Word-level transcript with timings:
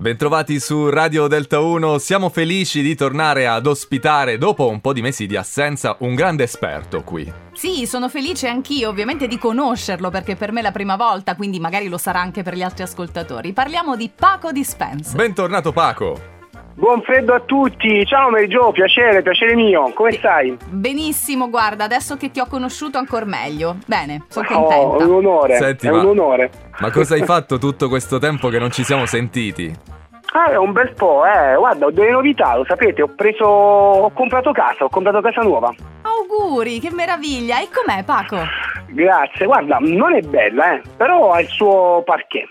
Bentrovati 0.00 0.60
su 0.60 0.90
Radio 0.90 1.26
Delta 1.26 1.58
1, 1.58 1.98
siamo 1.98 2.28
felici 2.28 2.82
di 2.82 2.94
tornare 2.94 3.48
ad 3.48 3.66
ospitare, 3.66 4.38
dopo 4.38 4.68
un 4.68 4.80
po' 4.80 4.92
di 4.92 5.02
mesi 5.02 5.26
di 5.26 5.34
assenza, 5.34 5.96
un 6.02 6.14
grande 6.14 6.44
esperto 6.44 7.02
qui. 7.02 7.28
Sì, 7.52 7.84
sono 7.84 8.08
felice 8.08 8.46
anch'io 8.46 8.90
ovviamente 8.90 9.26
di 9.26 9.38
conoscerlo 9.38 10.08
perché 10.08 10.36
per 10.36 10.52
me 10.52 10.60
è 10.60 10.62
la 10.62 10.70
prima 10.70 10.94
volta, 10.94 11.34
quindi 11.34 11.58
magari 11.58 11.88
lo 11.88 11.98
sarà 11.98 12.20
anche 12.20 12.44
per 12.44 12.54
gli 12.54 12.62
altri 12.62 12.84
ascoltatori. 12.84 13.52
Parliamo 13.52 13.96
di 13.96 14.08
Paco 14.14 14.52
Dispense. 14.52 15.16
Bentornato 15.16 15.72
Paco! 15.72 16.37
Buon 16.78 17.02
freddo 17.02 17.34
a 17.34 17.40
tutti, 17.40 18.06
ciao 18.06 18.30
Mary 18.30 18.46
Jo, 18.46 18.70
piacere, 18.70 19.20
piacere 19.20 19.56
mio, 19.56 19.90
come 19.94 20.12
stai? 20.12 20.56
Benissimo, 20.68 21.50
guarda, 21.50 21.82
adesso 21.82 22.16
che 22.16 22.30
ti 22.30 22.38
ho 22.38 22.46
conosciuto 22.46 22.98
ancora 22.98 23.24
meglio. 23.24 23.78
Bene, 23.84 24.26
sono 24.28 24.46
Oh, 24.50 24.96
è 25.00 25.02
un 25.02 25.14
onore, 25.14 25.56
Senti, 25.56 25.88
è 25.88 25.90
ma- 25.90 26.02
un 26.02 26.06
onore. 26.06 26.50
Ma 26.78 26.92
cosa 26.92 27.14
hai 27.14 27.24
fatto 27.24 27.58
tutto 27.58 27.88
questo 27.88 28.18
tempo 28.18 28.48
che 28.48 28.60
non 28.60 28.70
ci 28.70 28.84
siamo 28.84 29.06
sentiti? 29.06 29.74
Ah, 30.34 30.52
è 30.52 30.56
un 30.56 30.70
bel 30.70 30.92
po', 30.94 31.24
eh, 31.26 31.56
guarda, 31.56 31.86
ho 31.86 31.90
delle 31.90 32.12
novità, 32.12 32.54
lo 32.56 32.64
sapete, 32.64 33.02
ho 33.02 33.08
preso, 33.08 33.44
ho 33.44 34.10
comprato 34.12 34.52
casa, 34.52 34.84
ho 34.84 34.88
comprato 34.88 35.20
casa 35.20 35.40
nuova. 35.42 35.74
Auguri, 36.02 36.78
che 36.78 36.92
meraviglia! 36.92 37.60
E 37.60 37.68
com'è 37.74 38.04
Paco? 38.04 38.36
Grazie, 38.86 39.46
guarda, 39.46 39.78
non 39.80 40.14
è 40.14 40.20
bella, 40.20 40.74
eh, 40.74 40.82
però 40.96 41.32
ha 41.32 41.40
il 41.40 41.48
suo 41.48 42.02
parquet. 42.04 42.48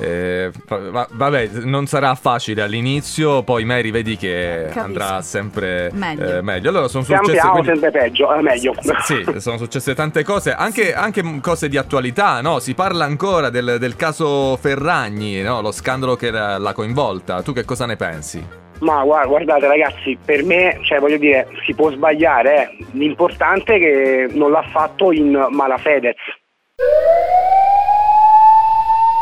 Eh, 0.00 0.52
va- 0.68 0.90
va- 0.90 1.08
vabbè, 1.10 1.48
non 1.64 1.86
sarà 1.86 2.14
facile 2.14 2.62
all'inizio, 2.62 3.42
poi 3.42 3.64
Mary 3.64 3.90
vedi 3.90 4.16
che 4.16 4.60
Capisco. 4.68 4.80
andrà 4.80 5.22
sempre 5.22 5.90
Meglio. 5.92 6.36
eh, 6.36 6.42
meglio. 6.42 6.68
Allora 6.70 6.86
sono 6.86 7.02
successe... 7.02 7.32
piano, 7.32 7.50
quindi- 7.50 7.68
sempre 7.68 7.90
peggio, 7.90 8.32
eh, 8.34 8.40
meglio. 8.42 8.74
Sì, 9.02 9.24
sono 9.38 9.56
successe 9.58 9.94
tante 9.96 10.22
cose, 10.22 10.52
anche, 10.54 10.94
anche 10.94 11.22
cose 11.40 11.68
di 11.68 11.76
attualità, 11.76 12.40
no? 12.40 12.60
Si 12.60 12.74
parla 12.74 13.04
ancora 13.06 13.50
del, 13.50 13.76
del 13.80 13.96
caso 13.96 14.56
Ferragni, 14.56 15.42
no? 15.42 15.60
Lo 15.60 15.72
scandalo 15.72 16.14
che 16.14 16.30
l'ha 16.30 16.72
coinvolta. 16.72 17.42
Tu 17.42 17.52
che 17.52 17.64
cosa 17.64 17.84
ne 17.86 17.96
pensi? 17.96 18.40
Ma 18.80 19.02
gua- 19.02 19.24
guardate 19.26 19.66
ragazzi, 19.66 20.16
per 20.24 20.44
me, 20.44 20.78
cioè 20.84 21.00
voglio 21.00 21.18
dire, 21.18 21.48
si 21.66 21.74
può 21.74 21.90
sbagliare, 21.90 22.70
eh. 22.78 22.84
l'importante 22.92 23.74
è 23.74 23.78
che 23.80 24.28
non 24.30 24.52
l'ha 24.52 24.62
fatto 24.70 25.10
in 25.10 25.48
malafedez. 25.50 26.14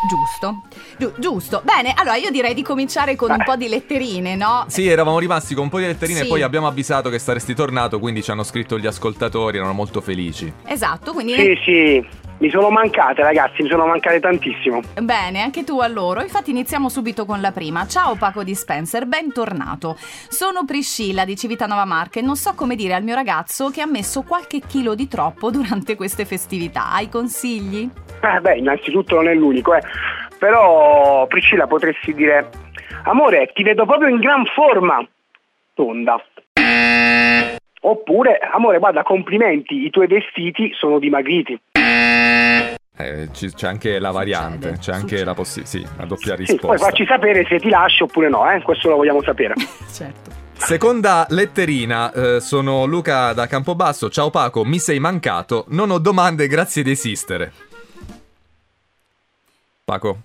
Giusto. 0.09 0.63
Giu- 0.99 1.13
giusto. 1.19 1.63
Bene, 1.65 1.93
allora 1.97 2.17
io 2.17 2.31
direi 2.31 2.55
di 2.55 2.63
cominciare 2.63 3.17
con 3.17 3.31
un 3.31 3.39
Beh. 3.39 3.45
po' 3.45 3.57
di 3.57 3.69
letterine, 3.69 4.37
no? 4.37 4.65
Sì, 4.69 4.87
eravamo 4.87 5.19
rimasti 5.19 5.55
con 5.55 5.65
un 5.65 5.71
po' 5.71 5.79
di 5.79 5.87
letterine 5.87 6.21
Sì. 6.21 6.25
e 6.27 6.29
poi 6.29 6.43
abbiamo 6.43 6.67
avvisato 6.67 7.09
che 7.11 7.19
saresti 7.19 7.55
tornato, 7.55 7.99
quindi 7.99 8.23
ci 8.23 8.31
hanno 8.31 8.43
scritto 8.45 8.79
gli 8.79 8.87
ascoltatori, 8.87 9.57
erano 9.57 9.73
molto 9.73 10.01
felici. 10.01 10.53
Esatto, 10.67 11.13
quindi 11.13 11.35
Sì, 11.35 11.59
sì, 11.65 12.07
mi 12.39 12.51
sono 12.51 12.69
mancate 12.71 13.23
ragazzi, 13.23 13.63
mi 13.63 13.69
sono 13.69 13.87
mancate 13.87 14.21
tantissimo. 14.21 14.81
Bene, 15.01 15.41
anche 15.43 15.65
tu 15.65 15.81
a 15.81 15.89
loro. 15.89 16.21
Infatti 16.23 16.51
iniziamo 16.51 16.89
subito 16.89 17.25
con 17.25 17.41
la 17.41 17.51
prima. 17.51 17.87
Ciao 17.87 18.15
Paco 18.17 18.45
Dispenser, 18.45 19.07
bentornato. 19.07 19.97
Sono 20.29 20.65
Priscilla 20.65 21.25
di 21.25 21.37
Civitanova 21.37 21.85
Marche 21.85 22.19
e 22.19 22.23
non 22.23 22.37
so 22.37 22.53
come 22.55 22.77
dire 22.77 22.95
al 22.95 23.03
mio 23.03 23.15
ragazzo 23.15 23.71
che 23.71 23.81
ha 23.81 23.87
messo 23.87 24.23
qualche 24.23 24.61
chilo 24.67 24.95
di 24.95 25.09
troppo 25.09 25.51
durante 25.51 25.97
queste 25.97 26.25
festività. 26.27 26.93
Hai 26.93 27.09
consigli? 27.09 27.89
Eh, 28.21 28.41
beh, 28.41 28.57
innanzitutto 28.57 29.15
non 29.17 29.29
è 29.29 29.35
l'unico, 29.35 29.75
eh. 29.75 29.81
Però, 30.39 31.27
Priscilla, 31.27 31.67
potresti 31.67 32.13
dire: 32.15 32.49
Amore, 33.05 33.51
ti 33.55 33.63
vedo 33.63 33.85
proprio 33.87 34.09
in 34.09 34.19
gran 34.19 34.45
forma. 34.47 35.07
Tonda. 35.75 36.23
Oppure, 37.81 38.39
amore, 38.53 38.79
guarda, 38.79 39.03
complimenti, 39.03 39.85
i 39.85 39.91
tuoi 39.91 40.07
vestiti 40.09 40.73
sono 40.75 40.99
dimagriti. 40.99 41.59
Eh, 42.99 43.29
c'è 43.31 43.67
anche 43.67 43.99
la 43.99 44.11
variante, 44.11 44.69
Succede, 44.69 44.79
c'è 44.81 44.93
anche 44.93 45.07
succede. 45.09 45.25
la 45.25 45.35
possibilità, 45.35 45.79
sì, 45.79 45.95
una 45.97 46.07
doppia 46.07 46.37
Sì, 46.37 46.45
poi 46.45 46.47
risposta. 46.47 46.87
facci 46.87 47.07
sapere 47.07 47.45
se 47.47 47.59
ti 47.59 47.69
lascio 47.69 48.05
oppure 48.05 48.29
no, 48.31 48.51
eh. 48.51 48.63
Questo 48.63 48.89
lo 48.89 48.97
vogliamo 48.97 49.23
sapere. 49.23 49.55
certo. 49.93 50.31
Seconda 50.55 51.27
letterina, 51.29 52.11
eh, 52.13 52.41
sono 52.41 52.87
Luca 52.87 53.35
da 53.35 53.47
Campobasso. 53.47 54.09
Ciao 54.09 54.31
Paco, 54.31 54.65
mi 54.65 54.79
sei 54.79 54.99
mancato, 54.99 55.67
non 55.69 55.91
ho 55.91 55.99
domande, 55.99 56.49
grazie 56.49 56.83
di 56.83 56.91
esistere. 56.93 57.53
Paco, 59.87 60.19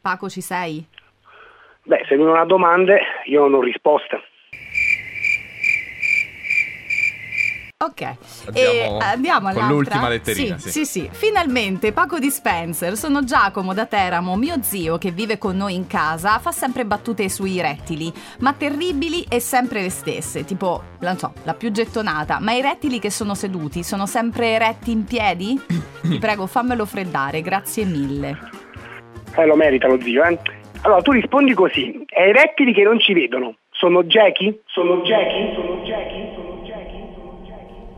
Paco, 0.00 0.28
ci 0.28 0.40
sei? 0.40 0.84
Beh, 1.84 2.04
se 2.08 2.16
non 2.16 2.36
ha 2.36 2.44
domande, 2.44 2.98
io 3.26 3.42
non 3.42 3.54
ho 3.54 3.60
risposte. 3.62 4.20
Ok, 7.78 8.02
Andiamo 8.46 9.00
e 9.00 9.04
andiamo 9.04 9.38
con 9.40 9.48
all'altra. 9.50 9.68
l'ultima 9.72 10.08
letterina, 10.08 10.58
Sì, 10.58 10.70
sì. 10.70 10.84
sì, 10.84 11.00
sì. 11.02 11.08
Finalmente, 11.12 11.92
Paco 11.92 12.18
Dispenser. 12.18 12.96
Sono 12.96 13.22
Giacomo 13.22 13.72
da 13.72 13.86
Teramo, 13.86 14.34
mio 14.34 14.60
zio 14.64 14.98
che 14.98 15.12
vive 15.12 15.38
con 15.38 15.56
noi 15.56 15.76
in 15.76 15.86
casa, 15.86 16.40
fa 16.40 16.50
sempre 16.50 16.84
battute 16.84 17.28
sui 17.28 17.60
rettili, 17.60 18.12
ma 18.40 18.52
terribili 18.52 19.24
e 19.28 19.38
sempre 19.38 19.82
le 19.82 19.90
stesse, 19.90 20.44
tipo, 20.44 20.82
non 20.98 21.16
so, 21.18 21.34
la 21.44 21.54
più 21.54 21.70
gettonata. 21.70 22.40
Ma 22.40 22.50
i 22.52 22.60
rettili 22.60 22.98
che 22.98 23.10
sono 23.10 23.36
seduti 23.36 23.84
sono 23.84 24.06
sempre 24.06 24.58
retti 24.58 24.90
in 24.90 25.04
piedi? 25.04 25.56
Ti 26.02 26.18
prego, 26.18 26.48
fammelo 26.48 26.84
freddare, 26.84 27.42
grazie 27.42 27.84
mille. 27.84 28.60
Eh, 29.36 29.46
lo 29.46 29.56
merita 29.56 29.88
lo 29.88 30.00
zio, 30.00 30.22
eh. 30.24 30.38
Allora, 30.82 31.00
tu 31.02 31.12
rispondi 31.12 31.54
così. 31.54 32.04
E 32.08 32.28
i 32.28 32.32
rettili 32.32 32.72
che 32.72 32.82
non 32.82 32.98
ci 32.98 33.12
vedono, 33.12 33.56
sono 33.70 34.02
Jackie? 34.04 34.62
Sono 34.66 35.02
Jackie? 35.02 35.54
Sono 35.54 35.82
Jackie? 35.84 36.22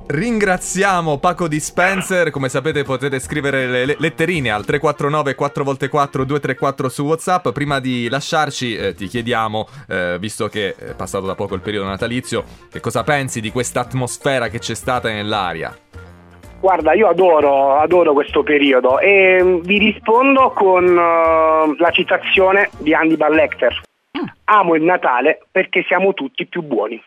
Ringraziamo 0.07 1.19
Paco 1.19 1.49
Dispenser. 1.49 2.31
Come 2.31 2.51
sapete 2.51 2.83
potete 2.85 3.19
scrivere 3.19 3.87
le- 3.87 3.97
letterine 3.99 4.51
al 4.51 4.65
349 4.65 5.35
4x4 5.35 6.25
234 6.25 6.89
su 6.91 7.05
WhatsApp. 7.05 7.49
Prima 7.49 7.81
di 7.81 8.09
lasciarci 8.11 8.77
eh, 8.77 8.95
ti 8.95 9.07
chiediamo, 9.07 9.67
eh, 9.89 10.19
visto 10.21 10.49
che 10.49 10.75
è 10.77 10.95
passato 10.95 11.25
da 11.25 11.35
poco 11.35 11.55
il 11.55 11.63
periodo 11.63 11.87
natalizio, 11.87 12.45
che 12.71 12.81
cosa 12.81 13.03
pensi 13.03 13.41
di 13.41 13.51
questa 13.51 13.81
atmosfera 13.81 14.49
che 14.49 14.59
c'è 14.59 14.75
stata 14.75 15.09
nell'aria? 15.09 15.75
Guarda, 16.65 16.95
io 16.95 17.09
adoro, 17.09 17.77
adoro 17.77 18.15
questo 18.15 18.43
periodo 18.43 18.99
e 18.99 19.39
mm, 19.39 19.61
vi 19.65 19.77
rispondo 19.77 20.51
con 20.53 20.83
eh, 20.83 21.75
la 21.77 21.91
citazione 21.91 22.71
di 22.79 22.95
Hannibal 22.95 23.35
Lecter. 23.35 23.83
Mm. 24.19 24.25
Amo 24.45 24.75
il 24.75 24.83
Natale 24.83 25.45
perché 25.51 25.85
siamo 25.87 26.15
tutti 26.15 26.47
più 26.47 26.63
buoni. 26.63 26.99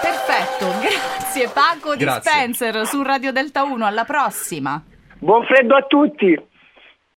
Perfetto, 0.00 0.72
grazie 0.80 1.50
Paco 1.52 1.96
Grazie. 1.98 2.32
Dispenser 2.32 2.86
su 2.86 3.02
Radio 3.02 3.30
Delta 3.30 3.62
1, 3.62 3.84
alla 3.84 4.04
prossima. 4.04 4.82
Buon 5.18 5.44
freddo 5.44 5.76
a 5.76 5.82
tutti! 5.82 6.34